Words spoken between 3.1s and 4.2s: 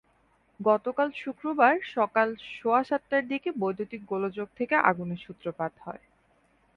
দিকে বৈদ্যুতিক